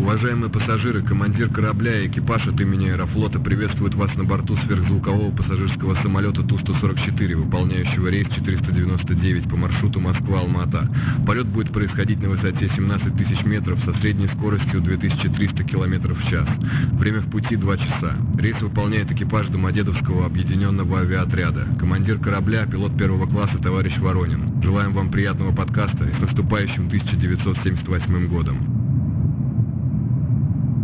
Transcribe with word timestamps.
Уважаемые 0.00 0.50
пассажиры, 0.50 1.02
командир 1.02 1.50
корабля 1.50 2.00
и 2.00 2.08
экипаж 2.08 2.48
от 2.48 2.58
имени 2.58 2.88
Аэрофлота 2.88 3.38
приветствуют 3.38 3.94
вас 3.94 4.16
на 4.16 4.24
борту 4.24 4.56
сверхзвукового 4.56 5.30
пассажирского 5.30 5.92
самолета 5.92 6.42
Ту-144, 6.42 7.36
выполняющего 7.36 8.08
рейс 8.08 8.26
499 8.28 9.48
по 9.48 9.56
маршруту 9.56 10.00
Москва-Алмата. 10.00 10.88
Полет 11.26 11.46
будет 11.46 11.70
происходить 11.70 12.22
на 12.22 12.30
высоте 12.30 12.66
17 12.66 13.14
тысяч 13.14 13.44
метров 13.44 13.84
со 13.84 13.92
средней 13.92 14.26
скоростью 14.26 14.80
2300 14.80 15.64
км 15.64 16.14
в 16.14 16.26
час. 16.26 16.56
Время 16.92 17.20
в 17.20 17.30
пути 17.30 17.56
2 17.56 17.76
часа. 17.76 18.14
Рейс 18.38 18.62
выполняет 18.62 19.12
экипаж 19.12 19.48
Домодедовского 19.48 20.24
объединенного 20.24 21.00
авиаотряда. 21.00 21.66
Командир 21.78 22.18
корабля, 22.18 22.64
пилот 22.64 22.96
первого 22.96 23.26
класса 23.26 23.58
товарищ 23.58 23.98
Воронин. 23.98 24.62
Желаем 24.62 24.94
вам 24.94 25.10
приятного 25.10 25.54
подкаста 25.54 26.06
и 26.06 26.12
с 26.12 26.20
наступающим 26.20 26.86
1978 26.86 28.28
годом. 28.28 28.79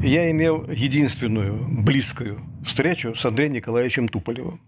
Я 0.07 0.31
имел 0.31 0.71
единственную 0.71 1.67
близкую 1.69 2.39
встречу 2.65 3.17
с 3.17 3.25
Андреем 3.25 3.55
Николаевичем 3.55 4.07
Туполевым, 4.07 4.61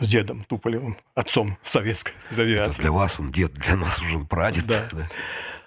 с 0.00 0.08
дедом 0.08 0.44
Туполевым, 0.44 0.96
отцом 1.14 1.58
советской 1.62 2.14
авиации. 2.34 2.70
Это 2.70 2.80
для 2.80 2.92
вас 2.92 3.20
он 3.20 3.26
дед, 3.26 3.52
для 3.52 3.76
нас 3.76 4.00
уже 4.00 4.20
прадед. 4.20 4.64
Да. 4.64 4.88
да. 4.92 5.10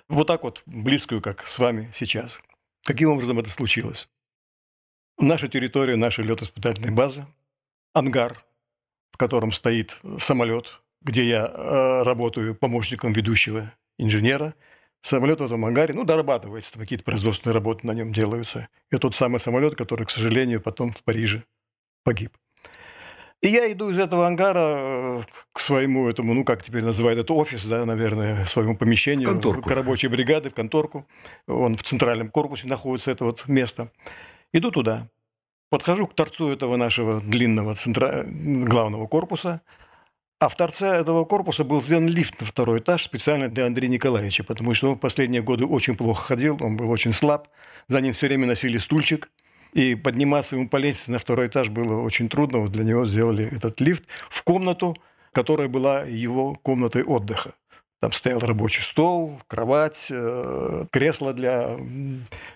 Вот 0.08 0.26
так 0.26 0.42
вот, 0.42 0.64
близкую, 0.66 1.22
как 1.22 1.48
с 1.48 1.60
вами 1.60 1.92
сейчас. 1.94 2.40
Каким 2.84 3.12
образом 3.12 3.38
это 3.38 3.52
случилось? 3.52 4.10
Наша 5.20 5.48
территория, 5.48 5.96
наша 5.96 6.24
летно-испытательная 6.24 6.92
база, 6.92 7.28
ангар, 7.94 8.44
в 9.12 9.18
котором 9.18 9.52
стоит 9.52 10.00
самолет, 10.18 10.82
где 11.04 11.30
я 11.30 11.46
э, 11.46 12.02
работаю 12.02 12.56
помощником 12.56 13.14
ведущего 13.14 13.72
инженера– 14.00 14.56
Самолет 15.02 15.40
в 15.40 15.46
этом 15.46 15.64
ангаре, 15.64 15.94
ну, 15.94 16.04
дорабатывается, 16.04 16.78
какие-то 16.78 17.06
производственные 17.06 17.54
работы 17.54 17.88
на 17.88 17.92
нем 17.92 18.12
делаются. 18.12 18.68
И 18.92 18.98
тот 18.98 19.16
самый 19.16 19.40
самолет, 19.40 19.76
который, 19.76 20.06
к 20.06 20.10
сожалению, 20.10 20.62
потом 20.62 20.92
в 20.92 21.04
Париже 21.04 21.44
погиб. 22.04 22.38
И 23.42 23.48
я 23.48 23.72
иду 23.72 23.90
из 23.90 23.98
этого 23.98 24.28
ангара 24.28 24.60
э, 24.60 25.22
к 25.54 25.60
своему 25.62 26.10
этому, 26.10 26.34
ну, 26.34 26.44
как 26.44 26.62
теперь 26.62 26.84
называют 26.84 27.18
это, 27.18 27.34
офис, 27.34 27.66
да, 27.66 27.86
наверное, 27.86 28.44
своему 28.46 28.76
помещению. 28.76 29.30
Конторку. 29.30 29.70
К 29.70 29.72
рабочей 29.72 30.10
бригады, 30.10 30.50
в 30.50 30.54
конторку. 30.54 31.08
Он 31.48 31.78
в 31.78 31.84
центральном 31.84 32.30
корпусе 32.30 32.68
находится, 32.68 33.12
это 33.12 33.24
вот 33.24 33.48
место. 33.48 33.92
Иду 34.52 34.72
туда. 34.72 35.08
Подхожу 35.70 36.08
к 36.08 36.16
торцу 36.16 36.50
этого 36.50 36.76
нашего 36.76 37.22
длинного 37.22 37.74
центра... 37.76 38.26
главного 38.28 39.08
корпуса– 39.08 39.62
а 40.40 40.48
в 40.48 40.56
торце 40.56 40.88
этого 40.88 41.26
корпуса 41.26 41.64
был 41.64 41.82
сделан 41.82 42.08
лифт 42.08 42.40
на 42.40 42.48
второй 42.48 42.80
этаж 42.80 43.04
специально 43.04 43.50
для 43.50 43.66
Андрея 43.66 43.92
Николаевича, 43.92 44.44
потому 44.44 44.74
что 44.74 44.90
он 44.90 44.96
в 44.96 45.00
последние 45.00 45.42
годы 45.42 45.66
очень 45.66 45.96
плохо 45.96 46.22
ходил, 46.22 46.58
он 46.62 46.78
был 46.78 46.90
очень 46.90 47.12
слаб, 47.12 47.50
за 47.88 48.00
ним 48.00 48.14
все 48.14 48.28
время 48.28 48.48
носили 48.48 48.78
стульчик, 48.78 49.30
и 49.74 49.96
подниматься 49.96 50.56
ему 50.56 50.70
по 50.70 50.78
лестнице 50.78 51.12
на 51.12 51.20
второй 51.20 51.48
этаж 51.48 51.70
было 51.70 52.02
очень 52.02 52.30
трудно. 52.30 52.60
Вот 52.60 52.72
для 52.72 52.84
него 52.84 53.06
сделали 53.06 53.54
этот 53.54 53.80
лифт 53.82 54.04
в 54.30 54.44
комнату, 54.44 54.96
которая 55.32 55.68
была 55.68 56.04
его 56.04 56.56
комнатой 56.56 57.04
отдыха. 57.04 57.54
Там 58.00 58.12
стоял 58.14 58.40
рабочий 58.40 58.82
стол, 58.82 59.40
кровать, 59.48 60.08
э, 60.10 60.86
кресло 60.90 61.34
для 61.34 61.78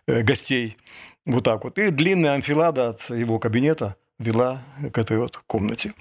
э, 0.07 0.21
гостей. 0.23 0.77
Вот 1.25 1.43
так 1.43 1.65
вот. 1.65 1.77
И 1.77 1.91
длинная 1.91 2.33
анфилада 2.33 2.89
от 2.89 3.09
его 3.09 3.39
кабинета 3.39 3.95
вела 4.19 4.63
к 4.91 4.97
этой 4.97 5.17
вот 5.17 5.37
комнате. 5.45 5.93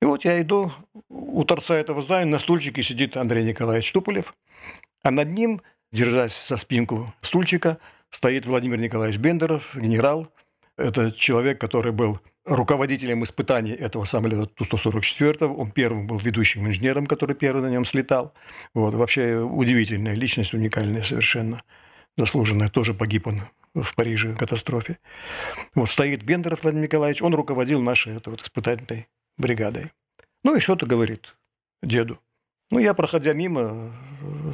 И 0.00 0.04
вот 0.04 0.24
я 0.24 0.40
иду, 0.40 0.72
у 1.08 1.44
торца 1.44 1.74
этого 1.74 2.02
здания 2.02 2.30
на 2.30 2.38
стульчике 2.38 2.82
сидит 2.82 3.16
Андрей 3.16 3.44
Николаевич 3.44 3.90
Туполев, 3.92 4.34
а 5.02 5.10
над 5.10 5.30
ним, 5.30 5.60
держась 5.90 6.48
за 6.48 6.56
спинку 6.56 7.12
стульчика, 7.20 7.78
стоит 8.10 8.46
Владимир 8.46 8.78
Николаевич 8.78 9.18
Бендеров, 9.18 9.76
генерал. 9.76 10.28
Это 10.76 11.10
человек, 11.10 11.60
который 11.60 11.92
был 11.92 12.20
руководителем 12.44 13.24
испытаний 13.24 13.72
этого 13.72 14.04
самолета 14.04 14.46
Ту-144. 14.46 15.46
Он 15.46 15.70
первым 15.72 16.06
был 16.06 16.18
ведущим 16.18 16.66
инженером, 16.66 17.06
который 17.06 17.34
первый 17.34 17.62
на 17.62 17.70
нем 17.70 17.84
слетал. 17.84 18.32
Вот. 18.74 18.94
Вообще 18.94 19.38
удивительная 19.38 20.14
личность, 20.14 20.54
уникальная 20.54 21.02
совершенно. 21.02 21.62
Заслуженная. 22.16 22.68
Тоже 22.68 22.94
погиб 22.94 23.26
он 23.26 23.42
в 23.74 23.94
Париже 23.94 24.32
в 24.32 24.38
катастрофе. 24.38 24.98
Вот 25.74 25.90
стоит 25.90 26.22
Бендеров 26.22 26.62
Владимир 26.62 26.84
Николаевич. 26.84 27.22
Он 27.22 27.34
руководил 27.34 27.80
нашей 27.80 28.16
это 28.16 28.30
вот, 28.30 28.40
испытательной 28.42 29.08
бригадой. 29.38 29.92
Ну 30.44 30.56
и 30.56 30.60
что-то 30.60 30.86
говорит 30.86 31.36
деду. 31.82 32.18
Ну, 32.70 32.78
я, 32.78 32.92
проходя 32.92 33.32
мимо, 33.32 33.92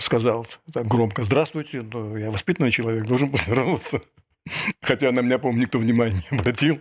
сказал 0.00 0.46
так 0.72 0.86
громко 0.86 1.24
«Здравствуйте, 1.24 1.82
ну, 1.82 2.16
я 2.16 2.30
воспитанный 2.30 2.70
человек, 2.70 3.06
должен 3.06 3.30
поздороваться». 3.30 4.00
Хотя 4.82 5.10
на 5.10 5.20
меня, 5.20 5.38
по-моему, 5.38 5.62
никто 5.62 5.78
внимания 5.78 6.22
не 6.30 6.38
обратил. 6.38 6.80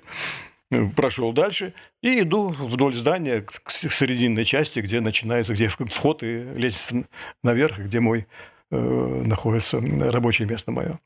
Прошел 0.96 1.34
дальше 1.34 1.74
и 2.02 2.22
иду 2.22 2.50
вдоль 2.50 2.96
здания 2.96 3.41
к 3.41 3.69
серединной 3.69 4.44
части, 4.44 4.80
где 4.80 5.02
начинается, 5.02 5.53
где 5.53 5.68
вход 5.68 6.24
и 6.24 6.44
лестница 6.56 7.08
наверх, 7.44 7.78
где 7.78 8.00
мой 8.00 8.25
э, 8.72 9.24
находится 9.25 9.80
рабочее 9.80 10.47
место 10.47 10.72
мое. 10.72 11.00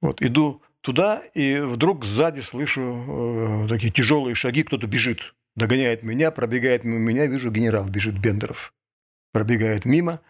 Вот, 0.00 0.20
иду 0.20 0.62
туда, 0.80 1.22
и 1.34 1.58
вдруг 1.60 2.04
сзади 2.04 2.40
слышу 2.40 3.64
э, 3.64 3.68
такие 3.68 3.92
тяжелые 3.92 4.34
шаги, 4.34 4.64
кто-то 4.64 4.88
бежит 4.88 5.35
догоняет 5.56 6.02
меня, 6.02 6.30
пробегает 6.30 6.84
мимо 6.84 6.98
меня, 6.98 7.26
вижу, 7.26 7.50
генерал 7.50 7.88
бежит, 7.88 8.18
Бендеров. 8.18 8.72
Пробегает 9.32 9.84
мимо. 9.84 10.20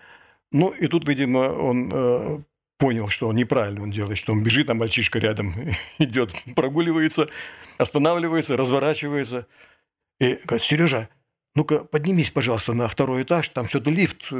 Ну, 0.53 0.71
и 0.71 0.87
тут, 0.87 1.07
видимо, 1.09 1.39
он 1.39 1.91
э, 1.93 2.39
понял, 2.79 3.09
что 3.09 3.29
он 3.29 3.37
неправильно 3.37 3.83
он 3.83 3.91
делает, 3.91 4.19
что 4.19 4.33
он 4.33 4.43
бежит, 4.43 4.71
а 4.71 4.75
мальчишка 4.75 5.19
рядом 5.19 5.55
идет, 5.99 6.35
прогуливается, 6.55 7.29
останавливается, 7.79 8.57
разворачивается. 8.57 9.47
И 10.19 10.39
говорит, 10.45 10.65
Сережа, 10.65 11.09
ну-ка 11.55 11.85
поднимись, 11.85 12.31
пожалуйста, 12.31 12.73
на 12.73 12.89
второй 12.89 13.23
этаж, 13.23 13.49
там 13.51 13.67
что-то 13.67 13.91
лифт 13.91 14.29
э, 14.31 14.35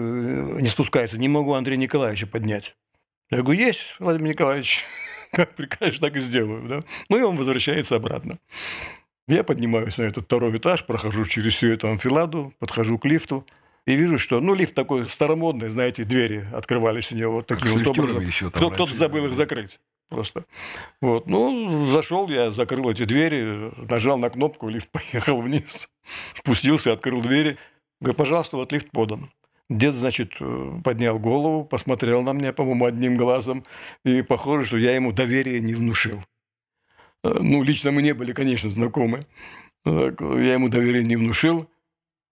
не 0.61 0.69
спускается, 0.69 1.19
не 1.19 1.29
могу 1.29 1.55
Андрея 1.55 1.79
Николаевича 1.79 2.27
поднять. 2.27 2.77
Я 3.31 3.43
говорю, 3.43 3.61
есть, 3.61 3.97
Владимир 3.99 4.31
Николаевич, 4.31 4.85
как 5.33 5.55
прикажешь, 5.55 5.99
так 5.99 6.17
и 6.17 6.21
сделаю. 6.21 6.69
Да? 6.69 6.81
Ну 7.09 7.19
и 7.19 7.23
он 7.23 7.37
возвращается 7.37 7.97
обратно. 7.97 8.39
Я 9.29 9.43
поднимаюсь 9.43 9.99
на 9.99 10.03
этот 10.03 10.25
второй 10.25 10.57
этаж, 10.57 10.85
прохожу 10.85 11.25
через 11.25 11.55
всю 11.55 11.73
эту 11.73 11.89
амфиладу, 11.89 12.55
подхожу 12.61 12.97
к 12.99 13.05
лифту 13.07 13.45
и 13.85 13.95
вижу, 13.95 14.19
что, 14.19 14.41
ну, 14.41 14.55
лифт 14.55 14.75
такой 14.75 15.09
старомодный, 15.09 15.69
знаете, 15.69 16.05
двери 16.05 16.47
открывались 16.53 17.11
у 17.13 17.17
него 17.17 17.33
вот 17.35 17.47
таким 17.47 17.73
вот 17.73 17.87
образом. 17.89 18.21
Еще 18.21 18.51
там 18.51 18.71
Кто-то 18.71 18.95
забыл 18.95 19.27
их 19.27 19.35
закрыть 19.35 19.81
просто. 20.09 20.45
Вот. 21.01 21.29
Ну, 21.29 21.87
зашел 21.87 22.29
я, 22.29 22.51
закрыл 22.51 22.91
эти 22.91 23.05
двери, 23.05 23.73
нажал 23.91 24.19
на 24.19 24.31
кнопку, 24.31 24.69
лифт 24.69 24.89
поехал 24.93 25.41
вниз, 25.41 25.89
спустился, 26.35 26.93
открыл 26.93 27.21
двери. 27.21 27.59
Говорю, 28.01 28.17
пожалуйста, 28.17 28.57
вот 28.57 28.73
лифт 28.73 28.91
подан. 28.91 29.31
Дед, 29.69 29.95
значит, 29.95 30.35
поднял 30.85 31.19
голову, 31.19 31.65
посмотрел 31.65 32.23
на 32.23 32.33
меня, 32.33 32.53
по-моему, 32.53 32.85
одним 32.85 33.17
глазом, 33.17 33.65
и 34.05 34.23
похоже, 34.23 34.65
что 34.65 34.77
я 34.77 34.95
ему 34.95 35.11
доверие 35.11 35.59
не 35.59 35.75
внушил. 35.75 36.23
Э, 37.25 37.39
ну, 37.41 37.63
лично 37.63 37.91
мы 37.91 38.03
не 38.03 38.15
были, 38.15 38.33
конечно, 38.33 38.71
знакомы. 38.71 39.21
Я 39.85 40.55
ему 40.55 40.69
доверие 40.69 41.05
не 41.05 41.17
внушил. 41.17 41.71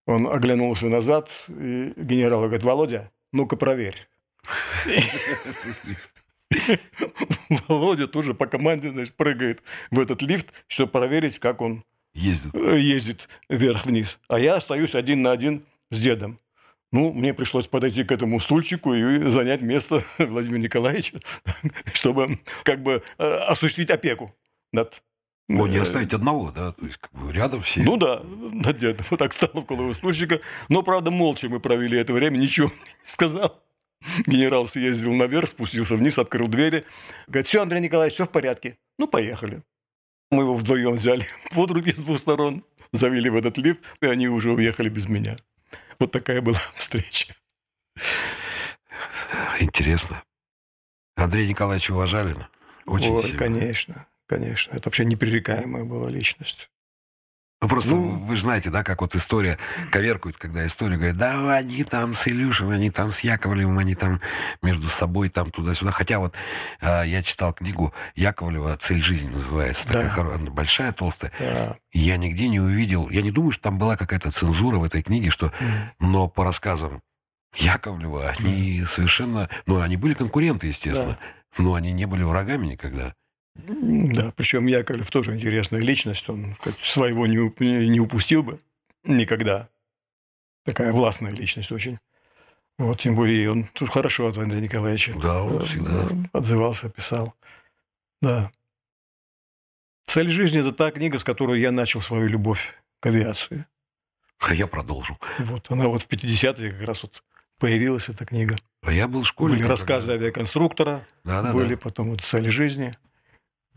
Он 0.06 0.26
оглянулся 0.26 0.86
назад, 0.86 1.30
и 1.48 1.92
генерал 1.96 2.42
говорит, 2.42 2.62
Володя, 2.62 3.10
ну-ка 3.32 3.56
проверь. 3.56 4.08
Володя 7.68 8.06
тоже 8.06 8.34
по 8.34 8.46
команде 8.46 8.90
значит, 8.90 9.14
прыгает 9.14 9.62
в 9.90 9.98
этот 9.98 10.20
лифт, 10.22 10.52
чтобы 10.66 10.92
проверить, 10.92 11.38
как 11.38 11.62
он 11.62 11.84
ездит, 12.12 12.54
э, 12.54 12.78
ездит 12.78 13.28
вверх-вниз. 13.48 14.18
А 14.28 14.38
я 14.38 14.56
остаюсь 14.56 14.94
один 14.94 15.22
на 15.22 15.32
один 15.32 15.64
с 15.90 16.00
дедом. 16.00 16.38
Ну, 16.92 17.12
мне 17.12 17.34
пришлось 17.34 17.66
подойти 17.66 18.04
к 18.04 18.12
этому 18.12 18.38
стульчику 18.40 18.94
и 18.94 19.30
занять 19.30 19.62
место 19.62 20.04
Владимира 20.18 20.60
Николаевича, 20.60 21.18
чтобы 21.92 22.38
как 22.62 22.82
бы 22.82 23.02
э, 23.18 23.24
осуществить 23.24 23.90
опеку 23.90 24.34
над 24.74 25.02
о, 25.48 25.66
не 25.66 25.76
оставить 25.76 26.14
одного, 26.14 26.50
да, 26.50 26.72
то 26.72 26.86
есть 26.86 26.96
как 26.96 27.12
бы 27.12 27.30
рядом 27.30 27.60
все. 27.62 27.82
Ну 27.82 27.98
да, 27.98 28.22
над 28.24 28.78
дедом. 28.78 29.04
Вот 29.10 29.18
так 29.18 29.32
стал 29.34 29.50
около 29.52 29.92
стульчика. 29.92 30.40
Но, 30.70 30.82
правда, 30.82 31.10
молча 31.10 31.50
мы 31.50 31.60
провели 31.60 31.98
это 31.98 32.14
время, 32.14 32.38
ничего 32.38 32.68
не 32.68 33.08
сказал. 33.08 33.62
Генерал 34.26 34.66
съездил 34.66 35.12
наверх, 35.12 35.48
спустился 35.48 35.96
вниз, 35.96 36.18
открыл 36.18 36.48
двери. 36.48 36.86
Говорит, 37.26 37.46
все, 37.46 37.60
Андрей 37.60 37.80
Николаевич, 37.80 38.14
все 38.14 38.24
в 38.24 38.30
порядке. 38.30 38.78
Ну, 38.98 39.06
поехали. 39.06 39.62
Мы 40.30 40.44
его 40.44 40.54
вдвоем 40.54 40.94
взяли 40.94 41.26
под 41.54 41.70
руки 41.72 41.92
с 41.92 41.98
двух 41.98 42.18
сторон, 42.18 42.64
завели 42.92 43.28
в 43.28 43.36
этот 43.36 43.58
лифт, 43.58 43.82
и 44.00 44.06
они 44.06 44.28
уже 44.28 44.50
уехали 44.52 44.88
без 44.88 45.08
меня. 45.08 45.36
Вот 45.98 46.10
такая 46.10 46.40
была 46.40 46.58
встреча. 46.74 47.34
Интересно. 49.60 50.22
Андрей 51.16 51.46
Николаевич 51.48 51.90
уважали? 51.90 52.34
Очень 52.86 53.12
Ой, 53.12 53.22
сильно. 53.22 53.38
конечно, 53.38 54.06
конечно. 54.28 54.74
Это 54.76 54.88
вообще 54.88 55.04
непререкаемая 55.04 55.84
была 55.84 56.08
личность. 56.10 56.70
Ну, 57.62 57.68
просто 57.68 57.94
Ну. 57.94 58.16
вы 58.26 58.36
же 58.36 58.42
знаете, 58.42 58.68
да, 58.68 58.84
как 58.84 59.00
вот 59.00 59.14
история 59.14 59.56
коверкует, 59.90 60.36
когда 60.36 60.66
история 60.66 60.96
говорит, 60.96 61.16
да, 61.16 61.54
они 61.56 61.82
там 61.84 62.14
с 62.14 62.28
Илюшиным, 62.28 62.72
они 62.72 62.90
там 62.90 63.10
с 63.10 63.20
Яковлевым, 63.20 63.78
они 63.78 63.94
там 63.94 64.20
между 64.60 64.88
собой 64.88 65.30
там 65.30 65.50
туда-сюда. 65.50 65.90
Хотя 65.90 66.18
вот 66.18 66.34
а, 66.82 67.04
я 67.04 67.22
читал 67.22 67.54
книгу 67.54 67.94
Яковлева 68.16 68.76
«Цель 68.82 69.00
жизни» 69.02 69.30
называется, 69.30 69.86
такая 69.86 70.04
Да. 70.04 70.14
хоро- 70.14 70.50
большая, 70.50 70.92
толстая. 70.92 71.32
Да. 71.38 71.78
Я 71.92 72.18
нигде 72.18 72.48
не 72.48 72.60
увидел, 72.60 73.08
я 73.08 73.22
не 73.22 73.30
думаю, 73.30 73.52
что 73.52 73.62
там 73.62 73.78
была 73.78 73.96
какая-то 73.96 74.30
цензура 74.30 74.76
в 74.78 74.84
этой 74.84 75.02
книге, 75.02 75.30
что, 75.30 75.50
М. 75.60 75.90
но 76.00 76.28
по 76.28 76.44
рассказам 76.44 77.00
Яковлева 77.56 78.34
они 78.38 78.84
совершенно, 78.86 79.48
ну, 79.64 79.80
они 79.80 79.96
были 79.96 80.12
конкуренты, 80.12 80.66
естественно, 80.66 81.18
но 81.56 81.74
они 81.74 81.92
не 81.92 82.04
были 82.04 82.24
врагами 82.24 82.66
никогда. 82.66 83.14
Да, 83.56 84.32
причем 84.36 84.66
Яковлев 84.66 85.10
тоже 85.10 85.34
интересная 85.34 85.80
личность, 85.80 86.28
он 86.28 86.56
своего 86.78 87.26
не, 87.26 87.88
не 87.88 88.00
упустил 88.00 88.42
бы 88.42 88.60
никогда. 89.04 89.68
Такая 90.64 90.92
властная 90.92 91.32
личность 91.32 91.70
очень. 91.70 91.98
Вот, 92.78 93.00
тем 93.00 93.14
более 93.14 93.50
он 93.50 93.64
тут 93.72 93.90
хорошо 93.90 94.26
от 94.28 94.38
Андрея 94.38 94.62
Николаевича 94.62 95.14
Да, 95.22 95.44
он 95.44 95.62
э, 95.62 95.64
всегда. 95.64 96.08
отзывался, 96.32 96.88
писал. 96.88 97.34
Да. 98.20 98.50
«Цель 100.06 100.28
жизни»– 100.28 100.60
это 100.62 100.72
та 100.72 100.90
книга, 100.90 101.18
с 101.18 101.24
которой 101.24 101.60
я 101.60 101.70
начал 101.70 102.00
свою 102.00 102.26
любовь 102.26 102.74
к 103.00 103.06
авиации. 103.06 103.66
А 104.40 104.52
я 104.54 104.66
продолжил. 104.66 105.16
Вот, 105.38 105.70
она 105.70 105.86
вот 105.88 106.02
в 106.02 106.08
50-е 106.08 106.72
как 106.72 106.82
раз 106.88 107.02
вот 107.04 107.22
появилась, 107.58 108.08
эта 108.08 108.24
книга. 108.26 108.56
А 108.82 108.92
я 108.92 109.06
был 109.06 109.22
школьником. 109.22 109.62
Были 109.62 109.70
рассказы 109.70 110.12
авиаконструктора, 110.12 111.06
Да, 111.22 111.42
да, 111.42 111.52
были 111.52 111.74
да. 111.76 111.80
потом 111.80 112.10
вот 112.10 112.20
«Цель 112.22 112.50
жизни», 112.50 112.92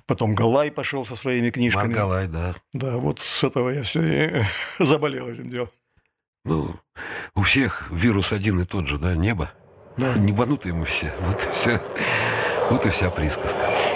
потом 0.07 0.33
Галай 0.33 0.71
пошел 0.71 1.05
со 1.05 1.15
своими 1.15 1.49
книжками. 1.51 1.87
Маргалай, 1.87 2.27
да. 2.27 2.53
Да, 2.73 2.97
вот 2.97 3.19
с 3.19 3.43
этого 3.43 3.69
я 3.69 3.83
все 3.83 4.45
заболел 4.79 5.29
этим 5.29 5.49
делом. 5.49 5.69
Ну, 6.45 6.75
у 7.35 7.41
всех 7.41 7.91
вирус 7.91 8.31
один 8.31 8.61
и 8.61 8.65
тот 8.65 8.87
же, 8.87 8.97
да, 8.97 9.15
небо. 9.15 9.51
Да. 9.97 10.13
Небанутые 10.15 10.73
мы 10.73 10.85
все. 10.85 11.13
Вот 11.21 11.43
и 11.43 11.49
вся, 11.51 11.81
вот 12.69 12.85
и 12.85 12.89
вся 12.89 13.09
присказка. 13.09 13.86